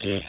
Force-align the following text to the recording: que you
que 0.00 0.08
you 0.10 0.20